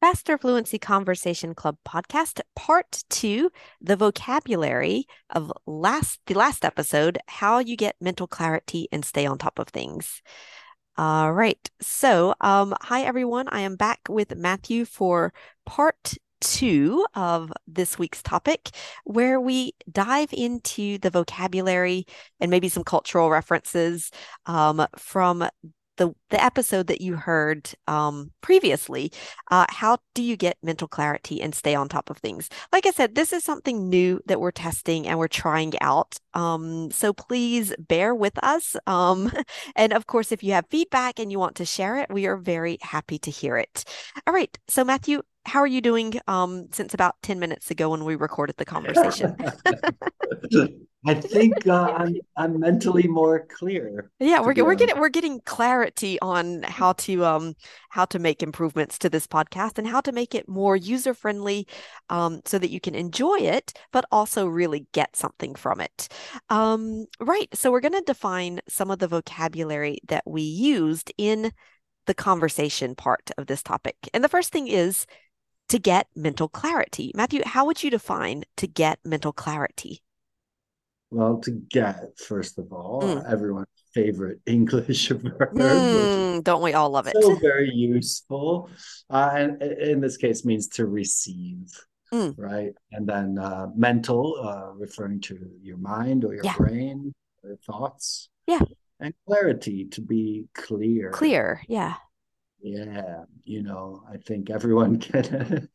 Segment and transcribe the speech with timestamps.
[0.00, 3.50] Faster Fluency Conversation Club podcast, part two,
[3.82, 9.36] the vocabulary of last the last episode, how you get mental clarity and stay on
[9.36, 10.22] top of things.
[10.96, 11.70] All right.
[11.82, 13.48] So, um, hi everyone.
[13.48, 15.34] I am back with Matthew for
[15.66, 18.70] part two of this week's topic,
[19.04, 22.06] where we dive into the vocabulary
[22.40, 24.10] and maybe some cultural references
[24.46, 25.46] um, from
[25.96, 29.12] the the episode that you heard um, previously,
[29.50, 32.48] uh, how do you get mental clarity and stay on top of things?
[32.72, 36.16] Like I said, this is something new that we're testing and we're trying out.
[36.34, 38.76] Um, so please bear with us.
[38.86, 39.32] Um,
[39.76, 42.36] and of course, if you have feedback and you want to share it, we are
[42.36, 43.84] very happy to hear it.
[44.26, 44.56] All right.
[44.68, 48.56] So Matthew, how are you doing um, since about 10 minutes ago when we recorded
[48.56, 49.36] the conversation?
[51.06, 54.10] I think uh, I'm I'm mentally more clear.
[54.20, 57.54] Yeah, we're we're getting we're getting clarity on how to um
[57.88, 61.66] how to make improvements to this podcast and how to make it more user friendly,
[62.10, 66.08] um, so that you can enjoy it, but also really get something from it.
[66.50, 67.48] Um, right.
[67.54, 71.52] So we're going to define some of the vocabulary that we used in
[72.06, 75.06] the conversation part of this topic, and the first thing is
[75.70, 77.10] to get mental clarity.
[77.14, 80.02] Matthew, how would you define to get mental clarity?
[81.10, 83.30] Well, to get, first of all, mm.
[83.30, 85.54] everyone's favorite English verb.
[85.54, 87.16] Mm, don't we all love it?
[87.20, 88.70] So very useful.
[89.08, 91.66] Uh, and in this case, means to receive.
[92.12, 92.34] Mm.
[92.36, 92.72] Right.
[92.92, 96.56] And then uh, mental, uh, referring to your mind or your yeah.
[96.56, 97.12] brain,
[97.44, 98.28] or thoughts.
[98.46, 98.62] Yeah.
[98.98, 101.10] And clarity, to be clear.
[101.10, 101.62] Clear.
[101.68, 101.94] Yeah
[102.62, 105.68] yeah you know i think everyone can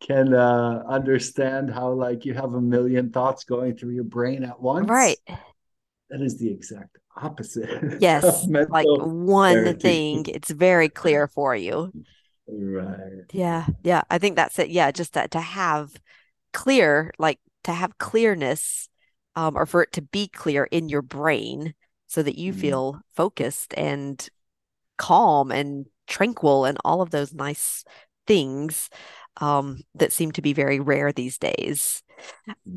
[0.00, 4.60] can uh understand how like you have a million thoughts going through your brain at
[4.60, 4.88] once.
[4.88, 5.18] Right.
[6.10, 11.92] That is the exact opposite yes like one thing it's very clear for you.
[12.48, 13.26] Right.
[13.32, 14.70] Yeah yeah i think that's it.
[14.70, 15.92] Yeah just that to have
[16.52, 18.88] clear like to have clearness
[19.36, 21.74] um or for it to be clear in your brain
[22.06, 24.28] so that you mm feel focused and
[24.98, 27.84] calm and tranquil and all of those nice
[28.26, 28.90] things
[29.40, 32.02] um, that seem to be very rare these days.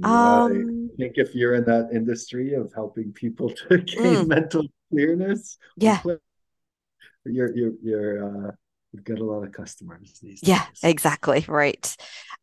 [0.04, 4.66] Um, I think if you're in that industry of helping people to gain mm, mental
[4.92, 6.02] clearness, yeah,
[7.26, 8.52] you're you're you're uh,
[8.92, 10.80] you've got a lot of customers these yeah, days.
[10.84, 11.96] exactly right.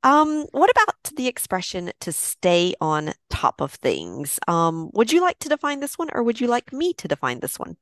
[0.02, 4.38] Um, what about the expression to stay on top of things?
[4.46, 7.40] Um, would you like to define this one, or would you like me to define
[7.40, 7.76] this one?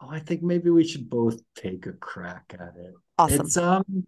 [0.00, 2.94] Oh, I think maybe we should both take a crack at it.
[3.18, 3.40] Awesome.
[3.40, 4.04] It's um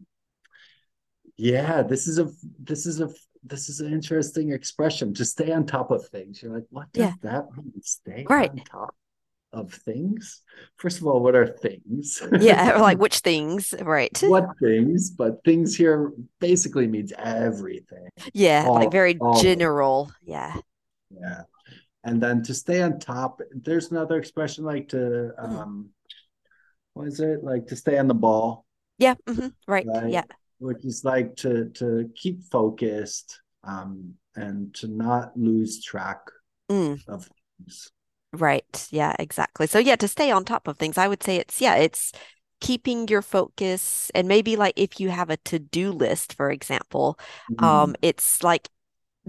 [1.36, 3.10] yeah, this is a this is a
[3.44, 6.42] this is an interesting expression to stay on top of things.
[6.42, 7.12] You're like, what does yeah.
[7.22, 7.72] that mean?
[7.82, 8.50] Stay right.
[8.50, 8.94] on top
[9.52, 10.42] of things?
[10.76, 12.22] First of all, what are things?
[12.40, 14.16] yeah, like which things, right?
[14.22, 15.10] what things?
[15.10, 18.08] But things here basically means everything.
[18.32, 20.10] Yeah, all, like very general.
[20.22, 20.56] Yeah.
[21.10, 21.42] Yeah
[22.04, 25.56] and then to stay on top there's another expression like to hmm.
[25.56, 25.88] um
[26.94, 28.64] what is it like to stay on the ball
[28.98, 29.48] yeah mm-hmm.
[29.66, 29.86] right.
[29.86, 30.10] right.
[30.10, 30.24] yeah
[30.58, 36.20] which is like to to keep focused um and to not lose track
[36.70, 37.00] mm.
[37.08, 37.90] of things
[38.32, 41.60] right yeah exactly so yeah to stay on top of things i would say it's
[41.60, 42.12] yeah it's
[42.60, 47.18] keeping your focus and maybe like if you have a to-do list for example
[47.50, 47.64] mm.
[47.64, 48.68] um it's like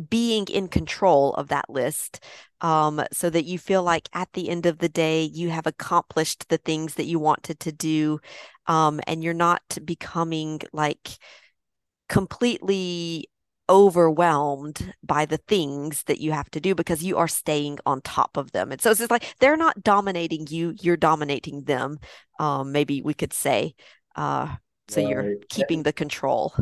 [0.10, 2.24] being in control of that list
[2.62, 6.50] um, so that you feel like at the end of the day you have accomplished
[6.50, 8.20] the things that you wanted to do
[8.68, 11.18] um, and you're not becoming like
[12.10, 13.28] completely
[13.70, 18.36] overwhelmed by the things that you have to do because you are staying on top
[18.36, 21.98] of them and so it's just like they're not dominating you you're dominating them
[22.40, 23.74] um, maybe we could say
[24.16, 24.54] uh,
[24.90, 25.10] so right.
[25.10, 26.54] you're keeping the control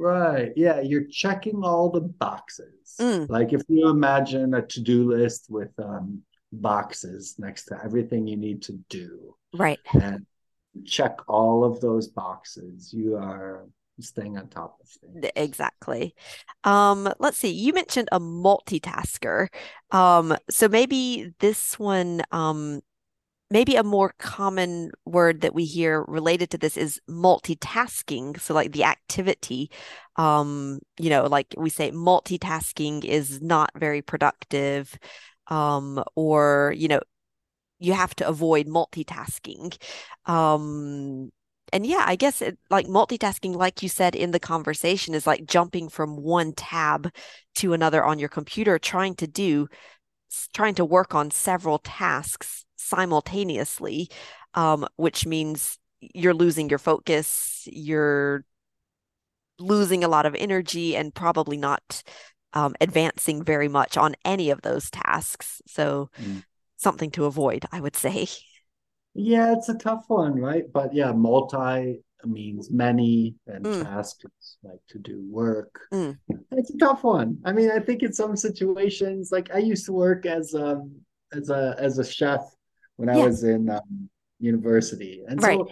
[0.00, 0.52] Right.
[0.56, 0.80] Yeah.
[0.80, 2.96] You're checking all the boxes.
[2.98, 3.28] Mm.
[3.28, 6.22] Like if you imagine a to do list with um,
[6.52, 9.34] boxes next to everything you need to do.
[9.52, 9.78] Right.
[9.92, 10.24] And
[10.86, 12.94] check all of those boxes.
[12.94, 13.66] You are
[14.00, 15.30] staying on top of things.
[15.36, 16.14] Exactly.
[16.64, 17.50] Um, let's see.
[17.50, 19.48] You mentioned a multitasker.
[19.90, 22.80] Um, so maybe this one um,
[23.50, 28.40] maybe a more common word that we hear related to this is multitasking.
[28.40, 29.70] So like the activity
[30.16, 34.98] um you know like we say multitasking is not very productive
[35.48, 37.00] um or you know
[37.78, 39.76] you have to avoid multitasking.
[40.26, 41.30] Um
[41.72, 45.44] and yeah i guess it, like multitasking like you said in the conversation is like
[45.44, 47.08] jumping from one tab
[47.54, 49.68] to another on your computer trying to do
[50.52, 54.10] trying to work on several tasks simultaneously,
[54.54, 58.44] um, which means you're losing your focus, you're
[59.58, 62.02] losing a lot of energy and probably not
[62.52, 65.62] um, advancing very much on any of those tasks.
[65.66, 66.42] So, mm.
[66.76, 68.26] something to avoid, I would say.
[69.12, 70.62] Yeah, it's a tough one, right?
[70.72, 73.82] But yeah, multi means many, and mm.
[73.82, 75.80] task is like to do work.
[75.92, 76.16] Mm.
[76.52, 77.38] It's a tough one.
[77.44, 80.94] I mean, I think in some situations, like I used to work as um
[81.32, 82.40] as a as a chef
[83.00, 85.58] when I was in um, university, and right.
[85.58, 85.68] so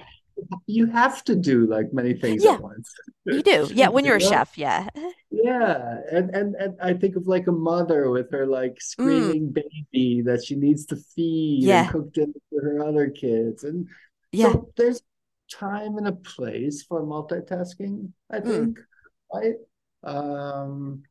[0.67, 2.91] you have to do like many things yeah, at once.
[3.27, 3.89] you do, yeah.
[3.89, 4.89] When you're a chef, yeah.
[5.31, 8.83] Yeah, and and and I think of like a mother with her like mm.
[8.83, 9.63] screaming mm.
[9.93, 11.83] baby that she needs to feed yeah.
[11.83, 13.89] and cook dinner for her other kids, and
[14.33, 15.03] yeah, so there's
[15.53, 18.11] time and a place for multitasking.
[18.31, 18.45] I mm.
[18.45, 19.35] think, mm.
[19.35, 19.55] right?
[20.03, 21.03] Um,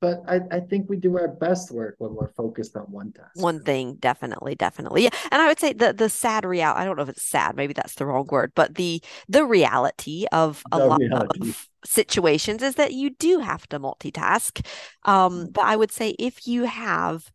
[0.00, 3.30] but I, I think we do our best work when we're focused on one task.
[3.34, 5.04] One thing, definitely, definitely.
[5.04, 5.10] Yeah.
[5.32, 7.72] And I would say the the sad reality, I don't know if it's sad, maybe
[7.72, 11.50] that's the wrong word, but the the reality of a the lot reality.
[11.50, 14.64] of situations is that you do have to multitask.
[15.04, 15.52] Um, mm.
[15.52, 17.30] but I would say if you have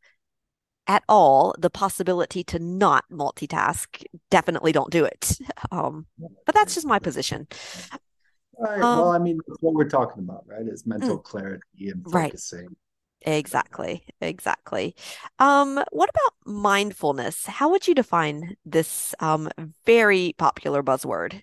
[0.88, 5.38] at all the possibility to not multitask, definitely don't do it.
[5.72, 6.06] Um,
[6.46, 7.48] but that's just my position.
[8.62, 8.80] Right.
[8.80, 10.68] Um, well, I mean, that's what we're talking about, right?
[10.68, 12.68] Is mental mm, clarity and focusing.
[12.68, 12.78] Right.
[13.24, 14.04] Exactly.
[14.22, 14.96] Exactly.
[15.40, 17.48] Um, what about mindfulness?
[17.48, 19.50] How would you define this um,
[19.86, 21.42] very popular buzzword?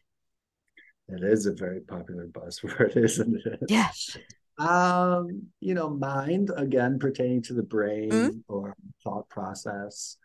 [1.08, 3.60] It is a very popular buzzword, isn't it?
[3.68, 4.16] Yes.
[4.58, 8.42] Um, you know, mind again pertaining to the brain mm.
[8.48, 10.16] or thought process,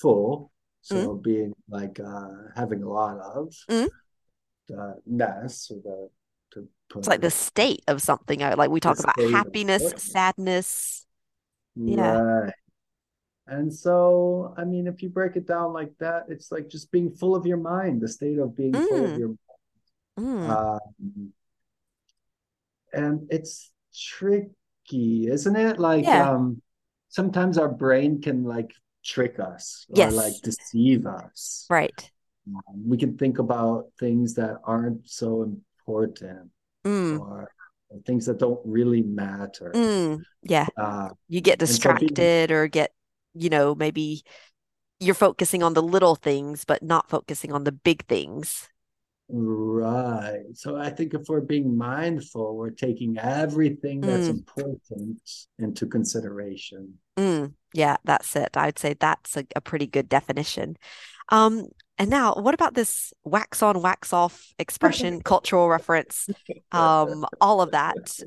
[0.00, 0.50] full.
[0.82, 1.22] So mm.
[1.22, 3.88] being like uh having a lot of mm.
[4.68, 6.08] the ness or the
[6.96, 8.42] it's like the state of something.
[8.42, 11.06] Uh, like we talk about happiness, sadness.
[11.76, 12.18] Yeah.
[12.18, 12.54] Right.
[13.46, 17.10] And so, I mean, if you break it down like that, it's like just being
[17.10, 18.88] full of your mind, the state of being mm.
[18.88, 19.18] full of mm.
[19.18, 19.40] your mind.
[20.18, 20.50] Mm.
[20.50, 21.32] Um,
[22.92, 25.78] and it's tricky, isn't it?
[25.80, 26.30] Like, yeah.
[26.30, 26.62] um,
[27.08, 28.72] sometimes our brain can like
[29.04, 30.12] trick us yes.
[30.12, 31.66] or like deceive us.
[31.68, 32.10] Right.
[32.46, 36.50] Um, we can think about things that aren't so important
[36.84, 37.20] mm.
[37.20, 37.50] or
[38.06, 39.72] things that don't really matter.
[39.74, 40.22] Mm.
[40.42, 40.66] Yeah.
[40.76, 42.92] Uh, you get distracted so or get,
[43.34, 44.22] you know, maybe
[45.00, 48.68] you're focusing on the little things, but not focusing on the big things.
[49.32, 50.42] Right.
[50.54, 54.30] So I think if we're being mindful, we're taking everything that's mm.
[54.30, 55.20] important
[55.58, 56.94] into consideration.
[57.16, 57.54] Mm.
[57.72, 58.56] Yeah, that's it.
[58.56, 60.76] I'd say that's a, a pretty good definition.
[61.28, 61.68] Um,
[62.00, 66.30] and now, what about this wax on, wax off expression, cultural reference,
[66.72, 68.18] um, all of that?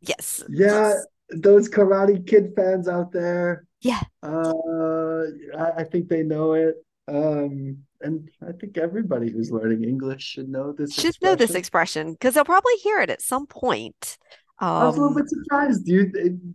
[0.00, 0.42] Yes.
[0.48, 0.94] Yeah,
[1.28, 3.66] those Karate Kid fans out there.
[3.80, 4.00] Yeah.
[4.20, 5.22] Uh,
[5.56, 6.74] I, I think they know it.
[7.06, 10.94] Um, and I think everybody who's learning English should know this.
[10.94, 11.32] Should expression.
[11.32, 14.18] know this expression because they'll probably hear it at some point.
[14.60, 15.90] Um, I was a little um, bit surprised.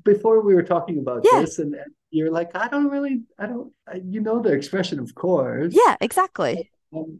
[0.03, 1.41] Before we were talking about yeah.
[1.41, 4.99] this, and, and you're like, I don't really, I don't, I, you know, the expression,
[4.99, 5.73] of course.
[5.75, 6.71] Yeah, exactly.
[6.95, 7.19] Um,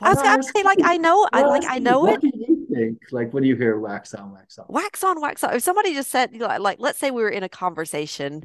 [0.00, 2.10] I was gonna say, like, I know, I like, I know it.
[2.10, 2.32] what it.
[2.32, 2.98] do you think?
[3.10, 4.66] Like, when you hear wax on, wax off?
[4.68, 5.54] Wax on, wax off.
[5.54, 8.44] If somebody just said, like, let's say we were in a conversation,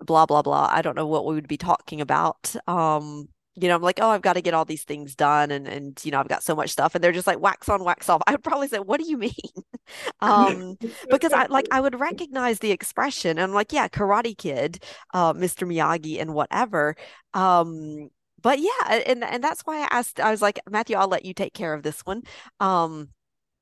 [0.00, 0.68] blah blah blah.
[0.70, 2.54] I don't know what we would be talking about.
[2.66, 3.28] Um,
[3.60, 6.00] you know, I'm like, oh, I've got to get all these things done, and and
[6.04, 8.22] you know, I've got so much stuff, and they're just like wax on, wax off.
[8.26, 9.32] I would probably say, what do you mean?
[10.20, 10.76] um,
[11.10, 14.82] because I like I would recognize the expression, and I'm like, yeah, Karate Kid,
[15.14, 15.66] uh, Mr.
[15.66, 16.96] Miyagi, and whatever.
[17.34, 18.10] Um,
[18.40, 20.20] but yeah, and and that's why I asked.
[20.20, 22.22] I was like, Matthew, I'll let you take care of this one.
[22.60, 23.10] Um,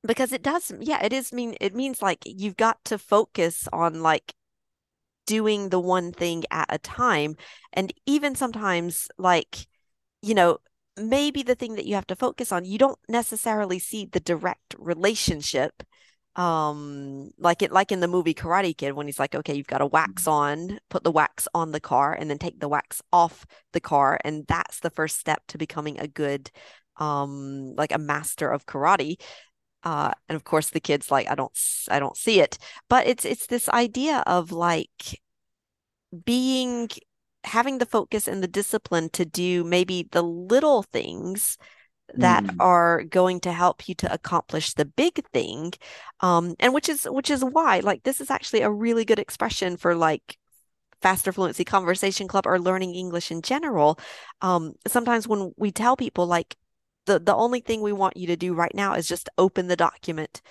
[0.05, 1.55] because it does, yeah, it is mean.
[1.59, 4.33] It means like you've got to focus on like
[5.25, 7.35] doing the one thing at a time,
[7.73, 9.67] and even sometimes like
[10.21, 10.57] you know,
[10.97, 14.75] maybe the thing that you have to focus on, you don't necessarily see the direct
[14.77, 15.83] relationship.
[16.35, 19.79] Um, like it, like in the movie Karate Kid, when he's like, okay, you've got
[19.79, 20.71] to wax mm-hmm.
[20.71, 24.19] on, put the wax on the car, and then take the wax off the car,
[24.23, 26.51] and that's the first step to becoming a good,
[26.97, 29.15] um, like a master of karate.
[29.83, 31.51] Uh, and of course, the kid's like, I don't,
[31.89, 32.57] I don't see it,
[32.89, 35.19] but it's it's this idea of like
[36.25, 36.89] being
[37.43, 41.57] having the focus and the discipline to do maybe the little things
[42.15, 42.55] that mm.
[42.59, 45.73] are going to help you to accomplish the big thing
[46.21, 49.75] um and which is which is why like this is actually a really good expression
[49.75, 50.37] for like
[51.01, 53.99] faster fluency conversation club or learning english in general
[54.41, 56.55] um sometimes when we tell people like
[57.07, 59.75] the the only thing we want you to do right now is just open the
[59.75, 60.41] document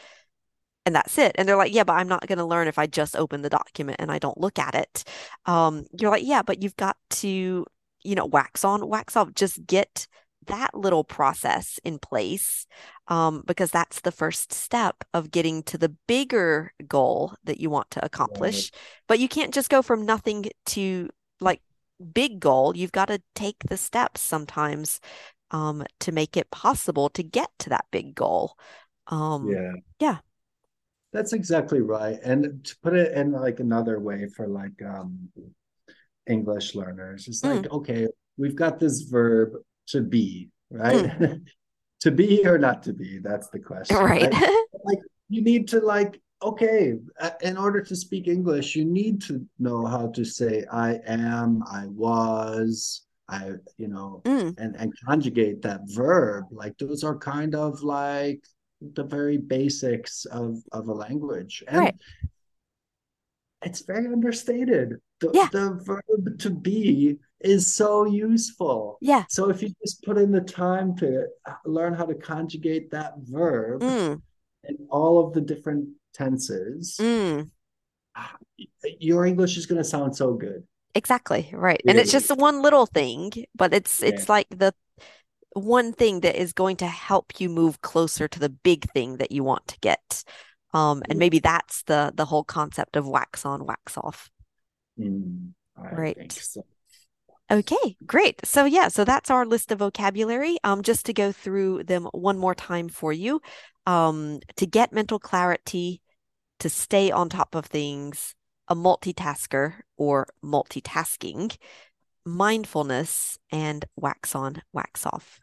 [0.87, 1.33] and that's it.
[1.37, 3.51] And they're like, yeah, but I'm not going to learn if I just open the
[3.51, 5.05] document and I don't look at it.
[5.47, 7.67] Um, you're like, yeah, but you've got to,
[8.05, 10.07] you know, wax on, wax off, just get
[10.47, 12.67] that little process in place
[13.09, 17.91] um, because that's the first step of getting to the bigger goal that you want
[17.91, 18.71] to accomplish.
[19.09, 21.63] But you can't just go from nothing to like
[22.13, 22.77] big goal.
[22.77, 25.01] You've got to take the steps sometimes
[25.51, 28.57] um, to make it possible to get to that big goal.
[29.09, 29.73] Um, yeah.
[30.01, 30.19] Yeah.
[31.13, 32.19] That's exactly right.
[32.23, 35.29] And to put it in like another way for like um,
[36.27, 37.71] English learners, it's like, mm.
[37.71, 39.53] okay, we've got this verb
[39.89, 41.05] to be, right?
[41.05, 41.47] Mm.
[42.01, 43.19] to be or not to be?
[43.19, 43.97] That's the question.
[43.97, 44.33] Right.
[44.33, 44.59] right?
[44.85, 44.99] like
[45.29, 46.95] you need to like okay,
[47.43, 51.87] in order to speak English, you need to know how to say I am, I
[51.87, 54.55] was, I, you know, mm.
[54.59, 56.45] and, and conjugate that verb.
[56.51, 58.45] Like those are kind of like
[58.81, 61.63] the very basics of, of a language.
[61.67, 61.95] And right.
[63.63, 64.97] it's very understated.
[65.21, 65.49] The, yeah.
[65.51, 68.99] the verb to be is so useful.
[69.01, 69.25] Yeah.
[69.29, 71.27] So if you just put in the time to
[71.65, 74.21] learn how to conjugate that verb mm.
[74.65, 77.51] in all of the different tenses, mm.
[78.99, 80.65] your English is going to sound so good.
[80.95, 81.51] Exactly.
[81.53, 81.81] Right.
[81.85, 81.99] Really.
[81.99, 84.09] And it's just one little thing, but it's yeah.
[84.09, 84.75] it's like the
[85.57, 89.33] one thing that is going to help you move closer to the big thing that
[89.33, 90.23] you want to get.
[90.75, 94.31] Um, and maybe that's the the whole concept of wax on, wax off.
[94.99, 96.33] Mm, right.
[96.33, 96.63] So.
[97.51, 98.45] Okay, great.
[98.45, 100.59] So yeah, so that's our list of vocabulary.
[100.65, 103.41] Um, just to go through them one more time for you.
[103.87, 106.03] Um, to get mental clarity,
[106.59, 108.35] to stay on top of things,
[108.69, 111.57] a multitasker or multitasking,
[112.25, 115.41] mindfulness, and wax on, wax off.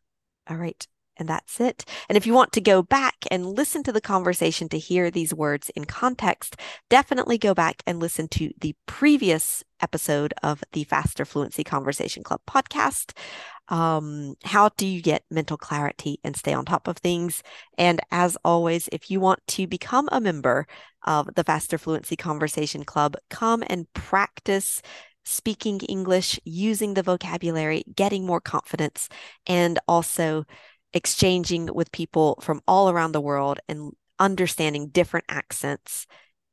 [0.50, 0.86] All right.
[1.18, 1.86] And that's it.
[2.10, 5.34] And if you want to go back and listen to the conversation to hear these
[5.34, 6.56] words in context,
[6.90, 12.42] definitely go back and listen to the previous episode of the Faster Fluency Conversation Club
[12.50, 13.16] podcast.
[13.70, 17.44] Um, how do you get mental clarity and stay on top of things?
[17.78, 20.66] And as always, if you want to become a member
[21.06, 24.82] of the Faster Fluency Conversation Club, come and practice
[25.24, 29.10] speaking English, using the vocabulary, getting more confidence,
[29.48, 30.46] and also
[30.94, 36.06] exchanging with people from all around the world and understanding different accents.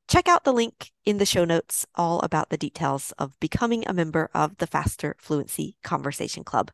[0.09, 3.93] Check out the link in the show notes, all about the details of becoming a
[3.93, 6.73] member of the Faster Fluency Conversation Club.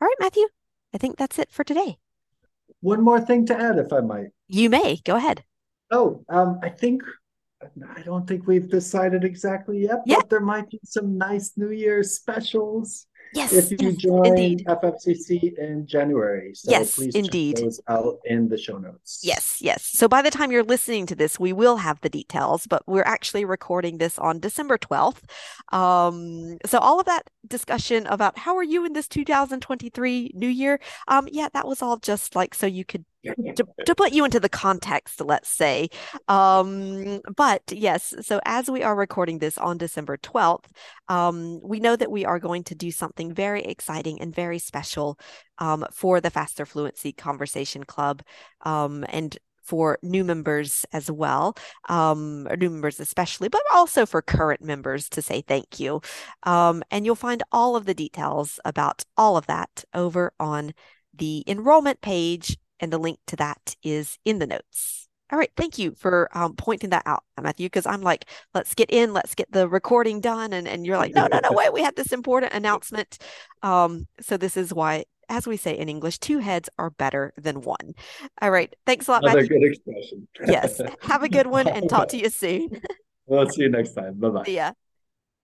[0.00, 0.46] All right, Matthew,
[0.94, 1.98] I think that's it for today.
[2.80, 4.28] One more thing to add, if I might.
[4.48, 5.00] You may.
[5.04, 5.44] Go ahead.
[5.90, 7.02] Oh, um, I think
[7.96, 10.16] I don't think we've decided exactly yet, yeah.
[10.16, 13.06] but there might be some nice New Year's specials.
[13.32, 14.64] Yes, if you yes, join indeed.
[14.66, 16.52] FFCC in January.
[16.54, 17.56] So yes, please indeed.
[17.56, 19.20] check those out in the show notes.
[19.22, 19.84] Yes, yes.
[19.84, 23.04] So by the time you're listening to this, we will have the details, but we're
[23.04, 25.22] actually recording this on December 12th.
[25.72, 30.80] Um, so all of that discussion about how are you in this 2023 new year,
[31.06, 33.04] um, yeah, that was all just like so you could
[33.56, 35.88] to, to put you into the context, let's say.
[36.28, 40.66] Um, but yes, so as we are recording this on December 12th,
[41.08, 45.18] um, we know that we are going to do something very exciting and very special
[45.58, 48.22] um, for the Faster Fluency Conversation Club.
[48.62, 51.54] Um, and for new members as well,
[51.88, 56.00] um, new members especially, but also for current members to say thank you.
[56.42, 60.72] Um, and you'll find all of the details about all of that over on
[61.14, 65.08] the enrollment page and the link to that is in the notes.
[65.32, 65.50] All right.
[65.56, 69.34] Thank you for um, pointing that out, Matthew, because I'm like, let's get in, let's
[69.34, 70.52] get the recording done.
[70.52, 73.18] And, and you're like, no, no, no, wait, we had this important announcement.
[73.62, 77.60] Um, so this is why, as we say in English, two heads are better than
[77.60, 77.94] one.
[78.42, 78.74] All right.
[78.86, 79.38] Thanks a lot, Matthew.
[79.38, 79.60] Another Matthew.
[79.60, 80.28] good expression.
[80.46, 80.80] yes.
[81.02, 82.82] Have a good one and talk to you soon.
[83.26, 84.14] we'll see you next time.
[84.14, 84.44] Bye bye.
[84.48, 84.72] Yeah.